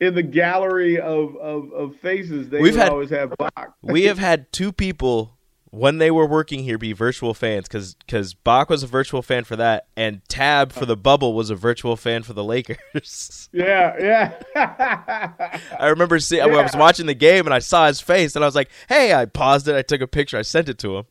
in 0.00 0.14
the 0.14 0.22
gallery 0.22 1.00
of, 1.00 1.36
of, 1.36 1.72
of 1.72 1.96
faces. 1.96 2.48
They 2.48 2.60
We've 2.60 2.76
had- 2.76 2.90
always 2.90 3.10
have 3.10 3.32
Bach. 3.38 3.74
we 3.82 4.04
have 4.04 4.18
had 4.18 4.52
two 4.52 4.72
people 4.72 5.37
when 5.70 5.98
they 5.98 6.10
were 6.10 6.26
working 6.26 6.62
here 6.62 6.78
be 6.78 6.92
virtual 6.92 7.34
fans 7.34 7.68
because 7.68 7.94
because 7.94 8.34
Bach 8.34 8.70
was 8.70 8.82
a 8.82 8.86
virtual 8.86 9.22
fan 9.22 9.44
for 9.44 9.56
that, 9.56 9.86
and 9.96 10.22
Tab 10.28 10.72
for 10.72 10.86
the 10.86 10.96
bubble 10.96 11.34
was 11.34 11.50
a 11.50 11.54
virtual 11.54 11.96
fan 11.96 12.22
for 12.22 12.32
the 12.32 12.44
Lakers. 12.44 13.48
Yeah, 13.52 14.34
yeah. 14.54 15.58
I 15.78 15.86
remember 15.88 16.18
seeing. 16.20 16.42
I 16.42 16.46
was 16.46 16.76
watching 16.76 17.06
the 17.06 17.14
game 17.14 17.46
and 17.46 17.54
I 17.54 17.58
saw 17.58 17.86
his 17.86 18.00
face, 18.00 18.34
and 18.36 18.44
I 18.44 18.48
was 18.48 18.54
like, 18.54 18.70
"Hey!" 18.88 19.12
I 19.14 19.24
paused 19.26 19.68
it. 19.68 19.74
I 19.76 19.82
took 19.82 20.00
a 20.00 20.06
picture. 20.06 20.36
I 20.38 20.42
sent 20.42 20.68
it 20.68 20.78
to 20.78 20.98
him. 20.98 21.04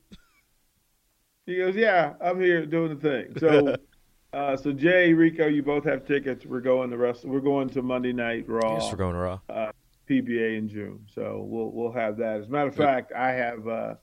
he 1.45 1.57
goes, 1.57 1.75
"Yeah, 1.75 2.13
I'm 2.21 2.39
here 2.39 2.65
doing 2.65 2.97
the 2.97 3.01
thing." 3.01 3.33
So, 3.39 3.75
uh, 4.33 4.57
so 4.57 4.71
Jay, 4.71 5.13
Rico, 5.13 5.47
you 5.47 5.63
both 5.63 5.83
have 5.85 6.05
tickets. 6.05 6.45
We're 6.45 6.61
going 6.61 6.89
the 6.89 6.97
rest. 6.97 7.25
We're 7.25 7.39
going 7.39 7.69
to 7.69 7.81
Monday 7.81 8.13
Night 8.13 8.45
Raw. 8.47 8.75
Yes, 8.75 8.91
we're 8.91 8.97
going 8.97 9.15
raw. 9.15 9.39
uh, 9.49 9.71
PBA 10.09 10.57
in 10.57 10.69
June. 10.69 11.05
So 11.13 11.43
we'll 11.47 11.71
we'll 11.71 11.91
have 11.93 12.17
that. 12.17 12.41
As 12.41 12.47
a 12.47 12.49
matter 12.49 12.69
of 12.69 12.75
fact, 12.75 13.11
I 13.13 13.31
have 13.31 13.67
uh, 13.67 13.95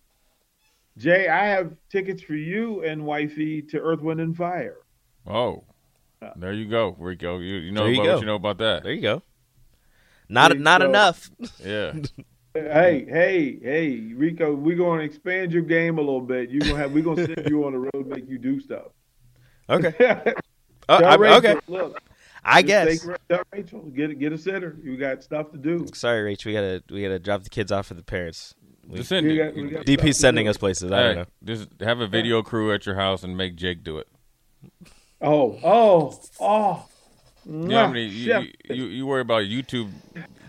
Jay. 0.99 1.29
I 1.29 1.47
have 1.47 1.75
tickets 1.91 2.23
for 2.23 2.35
you 2.35 2.83
and 2.85 3.05
wifey 3.05 3.63
to 3.63 3.79
Earth, 3.81 4.01
Wind, 4.01 4.21
and 4.21 4.37
Fire. 4.37 4.77
Oh, 5.27 5.65
there 6.37 6.53
you 6.53 6.67
go, 6.69 6.95
Rico. 6.99 7.39
You, 7.39 7.57
you 7.57 7.73
know 7.73 7.87
you 7.87 8.01
about 8.01 8.13
what 8.15 8.21
you 8.21 8.27
know 8.27 8.35
about 8.37 8.59
that. 8.59 8.83
There 8.83 8.93
you 8.93 9.03
go. 9.03 9.23
Not 10.29 10.49
There 10.49 10.59
you 10.59 10.65
not 10.65 10.83
enough. 10.83 11.31
Yeah. 11.65 11.95
Hey, 12.57 13.05
hey, 13.09 13.59
hey, 13.61 14.13
Rico, 14.15 14.55
we're 14.55 14.77
going 14.77 15.01
to 15.01 15.05
expand 15.05 15.53
your 15.53 15.63
game 15.63 15.99
a 15.99 16.01
little 16.01 16.21
bit. 16.21 16.51
You're 16.51 16.61
gonna 16.61 16.77
have 16.77 16.93
we're 16.93 17.03
gonna 17.03 17.27
send 17.27 17.49
you 17.51 17.65
on 17.65 17.73
the 17.73 17.79
road, 17.93 18.07
make 18.07 18.29
you 18.29 18.39
do 18.39 18.61
stuff. 18.61 18.93
Okay. 19.69 19.91
Tell 19.99 20.35
uh, 20.89 20.93
I'm- 21.03 21.21
Rachel, 21.21 21.37
okay. 21.39 21.61
Look, 21.67 22.01
I 22.45 22.63
guess. 22.63 23.05
take- 23.05 23.43
Rachel, 23.53 23.81
get 23.91 24.11
a- 24.11 24.15
get 24.15 24.33
a 24.33 24.39
sitter. 24.39 24.77
You 24.85 24.97
got 24.97 25.25
stuff 25.25 25.51
to 25.51 25.59
do. 25.59 25.87
Sorry, 25.95 26.33
Rach. 26.33 26.45
We 26.45 26.53
gotta 26.53 26.81
we 26.91 27.03
gotta 27.03 27.19
drop 27.19 27.43
the 27.43 27.51
kids 27.51 27.73
off 27.73 27.87
for 27.87 27.95
the 27.95 28.05
parents. 28.05 28.55
We- 28.89 28.97
Just 28.99 29.09
send 29.09 29.27
We 29.27 29.41
it. 29.41 29.45
got- 29.45 29.55
we 29.63 29.71
got 29.71 29.85
DP's 29.87 30.17
to 30.17 30.21
sending 30.21 30.49
us 30.49 30.57
places. 30.57 30.93
I 30.93 31.03
don't 31.03 31.17
know. 31.17 31.25
just 31.45 31.69
have 31.81 32.01
a 32.01 32.07
video 32.07 32.43
crew 32.43 32.73
at 32.73 32.87
your 32.87 32.95
house 32.97 33.23
and 33.25 33.37
make 33.37 33.57
Jake 33.57 33.83
do 33.85 33.99
it. 33.99 34.09
Oh, 35.21 35.59
oh, 35.65 36.21
oh. 36.41 36.87
You 37.47 37.53
know 37.53 37.79
how 37.79 37.89
many 37.89 38.05
you, 38.07 38.35
you, 38.39 38.53
you, 38.75 38.85
you 38.87 39.07
worry 39.07 39.21
about 39.21 39.43
YouTube. 39.43 39.91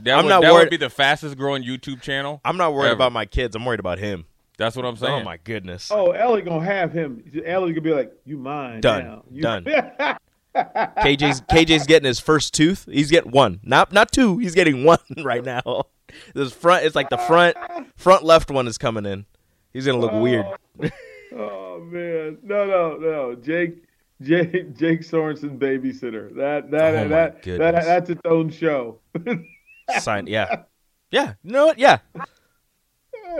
That 0.03 0.17
I'm 0.17 0.25
would, 0.25 0.29
not 0.29 0.41
that 0.43 0.53
worried- 0.53 0.63
would 0.65 0.69
be 0.69 0.77
the 0.77 0.89
fastest 0.89 1.37
growing 1.37 1.63
YouTube 1.63 2.01
channel. 2.01 2.39
I'm 2.45 2.57
not 2.57 2.73
worried 2.73 2.87
Ever. 2.87 2.95
about 2.95 3.11
my 3.11 3.25
kids. 3.25 3.55
I'm 3.55 3.65
worried 3.65 3.79
about 3.81 3.99
him. 3.99 4.25
That's 4.57 4.75
what 4.77 4.85
I'm 4.85 4.95
saying. 4.95 5.21
Oh 5.21 5.23
my 5.25 5.35
goodness. 5.37 5.91
Oh, 5.91 6.11
Ellie 6.11 6.41
gonna 6.41 6.63
have 6.63 6.93
him. 6.93 7.21
Ellie 7.45 7.73
gonna 7.73 7.81
be 7.81 7.93
like, 7.93 8.13
"You 8.25 8.37
mine 8.37 8.79
Done. 8.79 9.03
now." 9.03 9.23
You- 9.29 9.41
Done. 9.41 9.65
KJ's 10.55 11.41
KJ's 11.41 11.85
getting 11.85 12.07
his 12.07 12.21
first 12.21 12.53
tooth. 12.53 12.87
He's 12.89 13.11
getting 13.11 13.31
one, 13.31 13.59
not 13.63 13.91
not 13.91 14.13
two. 14.13 14.37
He's 14.37 14.55
getting 14.55 14.85
one 14.85 14.99
right 15.23 15.43
now. 15.43 15.87
This 16.33 16.53
front, 16.53 16.85
it's 16.85 16.95
like 16.95 17.09
the 17.09 17.17
front 17.17 17.57
front 17.95 18.23
left 18.23 18.51
one 18.51 18.67
is 18.67 18.77
coming 18.77 19.05
in. 19.05 19.25
He's 19.73 19.85
gonna 19.85 19.99
look 19.99 20.13
oh. 20.13 20.21
weird. 20.21 20.45
oh 21.35 21.81
man, 21.81 22.37
no, 22.43 22.65
no, 22.65 22.97
no. 22.97 23.35
Jake, 23.35 23.83
Jake, 24.21 24.75
Jake 24.75 25.01
Sorensen 25.01 25.57
babysitter. 25.57 26.35
That 26.35 26.71
that 26.71 26.95
Oh, 26.95 27.03
my 27.03 27.07
that, 27.09 27.43
that 27.43 27.85
that's 27.85 28.09
its 28.09 28.21
own 28.25 28.49
show. 28.49 28.99
Sign, 29.99 30.27
yeah, 30.27 30.63
yeah. 31.11 31.33
You 31.43 31.51
know 31.51 31.67
what? 31.67 31.79
Yeah, 31.79 31.99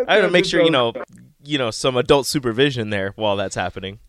I 0.07 0.19
gotta 0.19 0.29
make 0.29 0.45
sure 0.45 0.61
you 0.61 0.71
know, 0.71 0.93
you 1.43 1.57
know, 1.57 1.71
some 1.71 1.95
adult 1.95 2.27
supervision 2.27 2.89
there 2.89 3.13
while 3.15 3.35
that's 3.35 3.55
happening. 3.55 3.99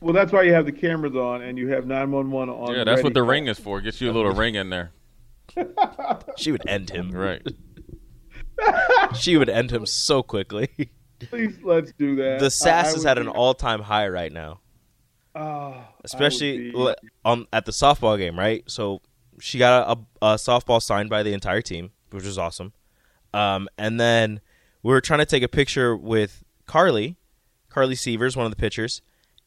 Well, 0.00 0.12
that's 0.12 0.32
why 0.32 0.42
you 0.42 0.52
have 0.52 0.66
the 0.66 0.72
cameras 0.72 1.16
on 1.16 1.42
and 1.42 1.56
you 1.58 1.68
have 1.68 1.86
nine 1.86 2.10
one 2.10 2.30
one 2.30 2.48
on. 2.48 2.74
yeah, 2.74 2.84
that's 2.84 3.02
what 3.02 3.14
the 3.14 3.22
ring 3.22 3.48
is 3.48 3.58
for. 3.58 3.80
Gets 3.80 4.00
you 4.00 4.10
a 4.10 4.12
little 4.12 4.32
ring 4.32 4.54
in 4.54 4.70
there. 4.70 4.92
She 6.36 6.52
would 6.52 6.66
end 6.68 6.90
him. 6.90 7.10
Right. 7.10 7.42
She 9.18 9.36
would 9.36 9.48
end 9.48 9.70
him 9.70 9.86
so 9.86 10.22
quickly. 10.22 10.90
Please, 11.30 11.56
let's 11.62 11.92
do 11.98 12.16
that. 12.16 12.40
The 12.40 12.50
sass 12.50 12.94
I- 12.94 12.96
is 12.96 13.06
at 13.06 13.18
an 13.18 13.28
all 13.28 13.54
time 13.54 13.80
high 13.82 14.08
right 14.08 14.32
now. 14.32 14.60
Oh, 15.34 15.76
especially 16.02 16.70
be- 16.72 16.94
um, 17.24 17.46
at 17.52 17.66
the 17.66 17.72
softball 17.72 18.16
game, 18.16 18.38
right? 18.38 18.64
So 18.66 19.02
she 19.38 19.58
got 19.58 19.86
a, 19.86 19.90
a, 19.92 20.32
a 20.32 20.34
softball 20.36 20.80
signed 20.80 21.10
by 21.10 21.22
the 21.22 21.34
entire 21.34 21.60
team, 21.60 21.90
which 22.10 22.24
was 22.24 22.38
awesome. 22.38 22.72
Um, 23.34 23.68
and 23.76 24.00
then 24.00 24.40
we 24.82 24.92
were 24.92 25.02
trying 25.02 25.18
to 25.20 25.26
take 25.26 25.42
a 25.42 25.48
picture 25.48 25.94
with 25.94 26.42
Carly, 26.66 27.16
Carly 27.68 27.94
Severs, 27.96 28.34
one 28.34 28.46
of 28.46 28.50
the 28.50 28.56
pitchers, 28.56 29.02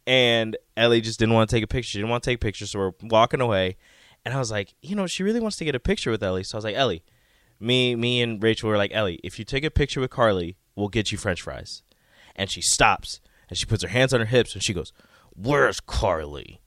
and 0.05 0.55
Ellie 0.77 1.01
just 1.01 1.17
didn't 1.17 1.33
want 1.33 1.49
to 1.49 1.55
take 1.55 1.63
a 1.63 1.67
picture. 1.67 1.89
She 1.89 1.97
didn't 1.97 2.11
want 2.11 2.23
to 2.23 2.29
take 2.29 2.39
pictures, 2.39 2.69
so 2.71 2.79
we're 2.79 2.91
walking 3.01 3.41
away. 3.41 3.77
And 4.25 4.33
I 4.33 4.37
was 4.37 4.51
like, 4.51 4.75
you 4.83 4.95
know, 4.95 5.07
she 5.07 5.23
really 5.23 5.39
wants 5.39 5.57
to 5.57 5.65
get 5.65 5.73
a 5.73 5.79
picture 5.79 6.11
with 6.11 6.21
Ellie. 6.21 6.43
So 6.43 6.55
I 6.55 6.59
was 6.59 6.65
like, 6.65 6.75
Ellie, 6.75 7.03
me, 7.59 7.95
me 7.95 8.21
and 8.21 8.41
Rachel 8.41 8.69
were 8.69 8.77
like, 8.77 8.91
Ellie, 8.93 9.19
if 9.23 9.37
you 9.39 9.45
take 9.45 9.63
a 9.63 9.71
picture 9.71 9.99
with 9.99 10.11
Carly, 10.11 10.57
we'll 10.75 10.87
get 10.87 11.11
you 11.11 11.17
French 11.17 11.41
fries. 11.41 11.83
And 12.35 12.49
she 12.49 12.61
stops 12.61 13.19
and 13.49 13.57
she 13.57 13.65
puts 13.65 13.83
her 13.83 13.89
hands 13.89 14.13
on 14.13 14.19
her 14.21 14.25
hips 14.25 14.53
and 14.53 14.63
she 14.63 14.73
goes, 14.73 14.93
"Where's 15.35 15.79
Carly?" 15.79 16.61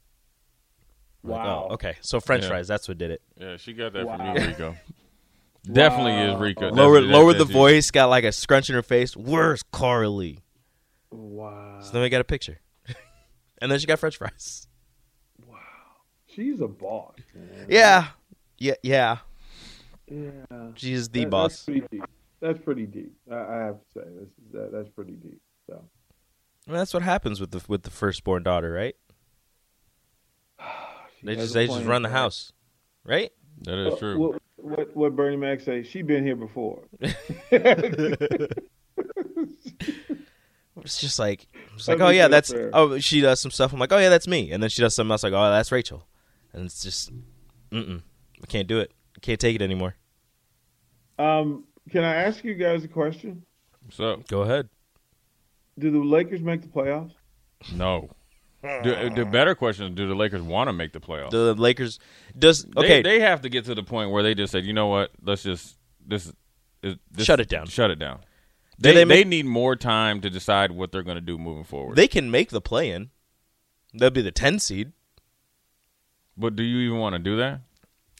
I'm 1.24 1.30
like, 1.30 1.44
Wow. 1.44 1.66
oh, 1.70 1.74
okay. 1.74 1.96
So 2.00 2.20
French 2.20 2.42
Yeah. 2.42 2.48
fries, 2.50 2.68
that's 2.68 2.88
what 2.88 2.98
did 2.98 3.10
it. 3.12 3.22
Yeah, 3.38 3.56
she 3.56 3.72
got 3.72 3.92
that 3.94 4.06
Wow. 4.06 4.16
from 4.16 4.36
you, 4.42 4.48
Rico. 4.48 4.76
Definitely 5.72 6.14
is 6.14 6.40
Rico. 6.40 6.60
That's- 6.62 6.76
lower, 6.76 6.94
that's- 7.00 7.12
lower 7.12 7.32
the 7.32 7.38
that's 7.40 7.50
you. 7.50 7.54
voice, 7.54 7.90
got 7.92 8.06
like 8.06 8.24
a 8.24 8.32
scrunch 8.32 8.68
in 8.68 8.74
her 8.74 8.82
face. 8.82 9.16
Where's 9.16 9.62
Carly? 9.62 10.40
Wow, 11.10 11.78
So 11.82 11.92
then 11.92 12.02
we 12.02 12.08
got 12.08 12.20
a 12.20 12.24
picture, 12.24 12.58
and 13.60 13.70
then 13.70 13.78
she 13.78 13.86
got 13.86 13.98
French 13.98 14.16
fries. 14.16 14.66
Wow. 15.46 15.58
She's 16.26 16.60
a 16.60 16.66
boss. 16.68 17.14
Man. 17.34 17.66
Yeah, 17.68 18.08
yeah, 18.58 18.74
yeah. 18.82 19.18
Yeah. 20.12 20.68
She's 20.74 21.08
the 21.08 21.20
That- 21.20 21.30
boss. 21.30 21.52
That's 21.52 21.64
pretty 21.64 21.86
deep. 21.90 22.04
That's 22.40 22.58
pretty 22.60 22.86
deep. 22.86 23.14
I, 23.30 23.34
I 23.36 23.56
have 23.66 23.76
to 23.76 23.86
say, 23.94 24.00
this 24.18 24.28
is, 24.28 24.52
that, 24.52 24.72
that's 24.72 24.88
pretty 24.88 25.12
deep. 25.12 25.40
So. 25.68 25.84
Well, 26.66 26.78
that's 26.78 26.92
what 26.92 27.02
happens 27.02 27.40
with 27.40 27.52
the 27.52 27.62
with 27.68 27.84
the 27.84 27.90
firstborn 27.90 28.42
daughter, 28.42 28.72
right? 28.72 28.96
They 31.24 31.36
just 31.36 31.54
they 31.54 31.68
just 31.68 31.84
run 31.84 32.02
the 32.02 32.08
house, 32.08 32.52
right? 33.04 33.30
That 33.60 33.78
is 33.78 33.96
true. 34.00 34.18
What, 34.18 34.42
what, 34.56 34.96
what 34.96 35.14
Bernie 35.14 35.36
Mac 35.36 35.60
say? 35.60 35.84
She 35.84 36.02
been 36.02 36.26
here 36.26 36.34
before. 36.34 36.82
It's 40.84 41.00
just 41.00 41.18
like 41.18 41.46
it's 41.74 41.88
I 41.88 41.92
like, 41.92 42.00
oh 42.00 42.08
yeah, 42.08 42.28
that's 42.28 42.48
that's 42.48 42.60
fair. 42.60 42.70
oh 42.72 42.98
she 42.98 43.20
does 43.20 43.40
some 43.40 43.50
stuff. 43.50 43.72
I'm 43.72 43.78
like, 43.78 43.92
oh 43.92 43.98
yeah, 43.98 44.08
that's 44.08 44.26
me, 44.26 44.50
and 44.52 44.62
then 44.62 44.70
she 44.70 44.82
does 44.82 44.94
something 44.94 45.10
else. 45.10 45.22
Like, 45.22 45.32
oh, 45.32 45.50
that's 45.50 45.70
Rachel, 45.70 46.06
and 46.52 46.64
it's 46.64 46.82
just, 46.82 47.12
mm 47.12 47.88
mm, 47.88 48.02
I 48.42 48.46
can't 48.46 48.66
do 48.66 48.80
it. 48.80 48.92
I 49.16 49.20
can't 49.20 49.38
take 49.38 49.54
it 49.54 49.62
anymore. 49.62 49.96
Um, 51.18 51.64
can 51.90 52.04
I 52.04 52.14
ask 52.14 52.44
you 52.44 52.54
guys 52.54 52.84
a 52.84 52.88
question? 52.88 53.44
So 53.90 54.22
Go 54.28 54.42
ahead. 54.42 54.68
Do 55.78 55.90
the 55.90 55.98
Lakers 55.98 56.42
make 56.42 56.62
the 56.62 56.68
playoffs? 56.68 57.12
no. 57.74 58.10
Do, 58.62 59.10
the 59.10 59.24
better 59.24 59.56
question 59.56 59.86
is: 59.86 59.94
Do 59.96 60.06
the 60.06 60.14
Lakers 60.14 60.40
want 60.40 60.68
to 60.68 60.72
make 60.72 60.92
the 60.92 61.00
playoffs? 61.00 61.32
The 61.32 61.52
Lakers 61.54 61.98
does 62.38 62.64
okay. 62.76 63.02
they, 63.02 63.18
have 63.18 63.40
to 63.40 63.48
get 63.48 63.64
to 63.64 63.74
the 63.74 63.82
point 63.82 64.12
where 64.12 64.22
they 64.22 64.36
just 64.36 64.52
said, 64.52 64.64
you 64.64 64.72
know 64.72 64.86
what? 64.86 65.10
Let's 65.20 65.42
just 65.42 65.76
this, 66.06 66.32
is- 66.82 66.96
this 67.10 67.26
Shut 67.26 67.40
it 67.40 67.48
down. 67.48 67.66
Shut 67.66 67.90
it 67.90 67.98
down. 67.98 68.20
Do 68.80 68.92
They 68.92 69.04
they 69.04 69.04
they, 69.04 69.24
need 69.24 69.46
more 69.46 69.74
time 69.74 70.20
to 70.20 70.30
decide 70.30 70.70
what 70.70 70.92
they're 70.92 71.02
going 71.02 71.16
to 71.16 71.20
do 71.20 71.38
moving 71.38 71.64
forward. 71.64 71.96
they 71.96 72.06
can 72.06 72.30
make 72.30 72.50
the 72.50 72.60
play 72.60 72.90
in. 72.90 73.10
They'll 73.94 74.10
be 74.10 74.22
the 74.22 74.30
ten 74.30 74.60
seed. 74.60 74.92
but 76.36 76.54
do 76.54 76.62
you 76.62 76.86
even 76.86 76.98
want 76.98 77.14
to 77.14 77.18
do 77.18 77.36
that? 77.38 77.62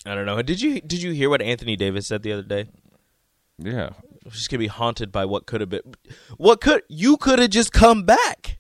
I 0.05 0.17
don't 0.17 0.27
know. 0.27 0.43
Did 0.43 0.61
you 0.61 0.81
did 0.81 1.03
you 1.03 1.13
hear 1.13 1.31
what 1.31 1.41
Anthony 1.41 1.77
Davis 1.77 2.09
said 2.09 2.23
the 2.25 2.33
other 2.33 2.43
day? 2.43 2.69
Yeah. 3.59 3.91
She's 4.31 4.49
gonna 4.49 4.59
be 4.61 4.67
haunted 4.69 5.11
by 5.13 5.25
what 5.25 5.47
could 5.47 5.61
have 5.61 5.71
been. 5.71 5.83
What 6.37 6.61
could 6.61 6.83
you 6.89 7.17
could 7.17 7.39
have 7.39 7.51
just 7.51 7.73
come 7.73 8.05
back? 8.05 8.59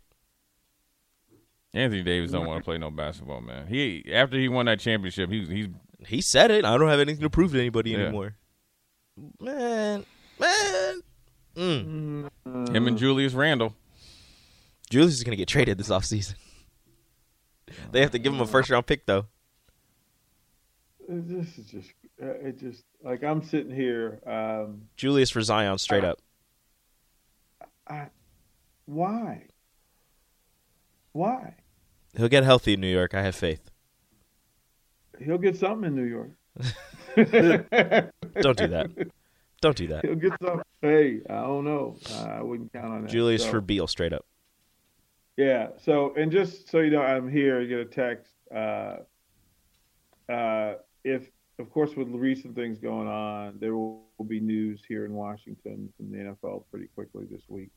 Anthony 1.75 2.03
Davis 2.03 2.33
don't 2.33 2.47
want 2.47 2.59
to 2.61 2.65
play 2.65 2.77
no 2.79 2.91
basketball, 2.91 3.41
man. 3.41 3.67
He 3.69 4.05
after 4.13 4.37
he 4.39 4.49
won 4.49 4.67
that 4.67 4.81
championship, 4.81 5.31
he 5.31 5.45
he's 5.47 5.69
He 6.07 6.21
said 6.21 6.51
it. 6.51 6.65
I 6.65 6.77
don't 6.77 6.89
have 6.89 7.01
anything 7.01 7.23
to 7.23 7.31
prove 7.31 7.53
to 7.53 7.59
anybody 7.61 7.91
Yeah. 7.91 7.99
anymore. 7.99 8.35
Man, 9.41 10.05
man. 10.39 11.03
Mm. 11.57 12.31
him 12.75 12.87
and 12.89 12.97
Julius 12.99 13.35
Randle. 13.35 13.75
Julius 14.91 15.15
is 15.15 15.23
gonna 15.23 15.37
get 15.37 15.49
traded 15.49 15.79
this 15.79 15.89
offseason. 15.91 16.35
They 17.91 18.01
have 18.01 18.11
to 18.13 18.19
give 18.19 18.33
him 18.33 18.41
a 18.41 18.47
first 18.47 18.69
round 18.71 18.87
pick 18.87 19.07
though. 19.07 19.27
This 21.09 21.59
is 21.59 21.67
just 21.67 21.91
uh, 22.23 22.27
it. 22.27 22.59
Just 22.59 22.85
like 23.03 23.23
I'm 23.25 23.43
sitting 23.43 23.75
here. 23.75 24.21
Um, 24.27 24.83
Julius 24.97 25.31
for 25.31 25.43
Zion, 25.43 25.79
straight 25.79 26.05
up. 26.05 26.19
I, 27.89 28.07
why? 28.87 29.47
Why? 31.13 31.55
He'll 32.17 32.29
get 32.29 32.45
healthy 32.45 32.75
in 32.75 32.81
New 32.81 32.93
York. 32.93 33.15
I 33.15 33.23
have 33.23 33.35
faith. 33.35 33.71
He'll 35.21 35.39
get 35.39 35.57
something 35.57 35.89
in 35.89 35.97
New 35.97 36.05
York. 36.05 36.31
Don't 38.41 38.57
do 38.59 38.69
that. 38.69 38.91
Don't 39.61 39.77
do 39.77 39.87
that. 39.89 40.05
He'll 40.05 40.15
get 40.17 40.33
some. 40.43 40.63
Hey, 40.81 41.21
I 41.31 41.35
don't 41.35 41.65
know. 41.65 41.97
I 42.17 42.43
wouldn't 42.43 42.73
count 42.73 42.93
on 42.93 43.03
that. 43.03 43.11
Julius 43.11 43.43
So- 43.45 43.51
for 43.51 43.61
Beal, 43.61 43.87
straight 43.87 44.13
up. 44.13 44.25
Yeah. 45.37 45.69
So, 45.85 46.15
and 46.17 46.31
just 46.31 46.69
so 46.71 46.81
you 46.81 46.91
know, 46.91 47.01
I'm 47.03 47.29
here. 47.29 47.61
You 47.61 47.69
get 47.69 47.79
a 47.81 47.85
text. 47.85 48.33
Uh, 48.55 48.97
uh, 50.31 50.75
if, 51.05 51.29
of 51.59 51.71
course, 51.71 51.95
with 51.97 52.09
recent 52.09 52.55
things 52.55 52.79
going 52.79 53.09
on, 53.09 53.59
there 53.59 53.77
will 53.77 54.05
be 54.27 54.41
news 54.41 54.83
here 54.87 55.05
in 55.05 55.13
Washington 55.13 55.93
from 55.97 56.11
the 56.11 56.19
NFL 56.19 56.65
pretty 56.71 56.89
quickly 56.95 57.27
this 57.31 57.43
week 57.49 57.71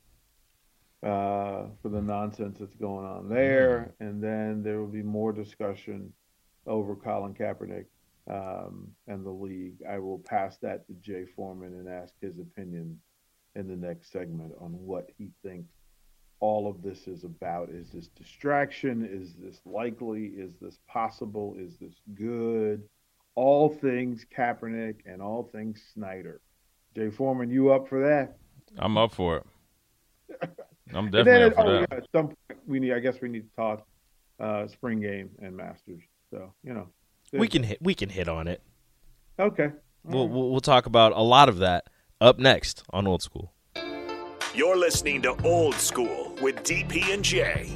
uh, 1.03 1.67
for 1.81 1.89
the 1.89 2.01
nonsense 2.01 2.57
that's 2.59 2.75
going 2.75 3.05
on 3.05 3.29
there, 3.29 3.93
and 3.99 4.23
then 4.23 4.63
there 4.63 4.79
will 4.79 4.87
be 4.87 5.03
more 5.03 5.31
discussion 5.31 6.11
over 6.65 6.95
Colin 6.95 7.33
Kaepernick 7.33 7.85
um, 8.29 8.87
and 9.07 9.23
the 9.23 9.29
league. 9.29 9.77
I 9.87 9.99
will 9.99 10.19
pass 10.19 10.57
that 10.57 10.87
to 10.87 10.93
Jay 10.93 11.25
Foreman 11.35 11.73
and 11.73 11.87
ask 11.87 12.13
his 12.21 12.39
opinion 12.39 12.99
in 13.55 13.67
the 13.67 13.75
next 13.75 14.11
segment 14.11 14.53
on 14.59 14.71
what 14.71 15.09
he 15.17 15.29
thinks 15.43 15.71
all 16.39 16.67
of 16.67 16.81
this 16.81 17.07
is 17.07 17.23
about. 17.23 17.69
Is 17.69 17.91
this 17.91 18.07
distraction? 18.07 19.07
Is 19.09 19.35
this 19.35 19.61
likely? 19.65 20.25
Is 20.25 20.53
this 20.59 20.79
possible? 20.87 21.55
Is 21.57 21.77
this 21.77 21.95
good? 22.15 22.83
All 23.35 23.69
things 23.69 24.25
Kaepernick 24.35 25.01
and 25.05 25.21
all 25.21 25.49
things 25.51 25.81
Snyder. 25.93 26.41
Jay 26.95 27.09
Foreman, 27.09 27.49
you 27.49 27.71
up 27.71 27.87
for 27.89 28.01
that? 28.07 28.37
I'm 28.77 28.97
up 28.97 29.13
for 29.13 29.37
it. 29.37 29.45
I'm 30.93 31.05
And 31.05 31.11
definitely 31.11 31.23
then, 31.33 31.43
up 31.43 31.55
for 31.55 31.61
oh, 31.61 31.71
that. 31.79 31.87
yeah, 31.91 31.97
at 31.97 32.07
some 32.15 32.27
point 32.27 32.59
we 32.67 32.79
need. 32.79 32.93
I 32.93 32.99
guess 32.99 33.19
we 33.21 33.27
need 33.29 33.49
to 33.49 33.55
talk 33.55 33.85
uh, 34.39 34.67
spring 34.67 35.01
game 35.01 35.29
and 35.41 35.55
Masters. 35.55 36.01
So 36.31 36.53
you 36.63 36.73
know, 36.73 36.87
We 37.33 37.47
can 37.47 37.63
hit. 37.63 37.79
We 37.81 37.93
can 37.95 38.09
hit 38.09 38.27
on 38.29 38.47
it. 38.47 38.61
Okay. 39.39 39.69
We'll, 40.03 40.29
we'll 40.29 40.51
we'll 40.51 40.61
talk 40.61 40.85
about 40.85 41.13
a 41.13 41.21
lot 41.21 41.49
of 41.49 41.57
that 41.57 41.85
up 42.21 42.37
next 42.39 42.83
on 42.91 43.07
Old 43.07 43.21
School. 43.23 43.51
You're 44.53 44.77
listening 44.77 45.21
to 45.23 45.35
Old 45.43 45.73
School 45.75 46.33
with 46.41 46.63
DP 46.63 47.13
and 47.13 47.23
Jay. 47.23 47.75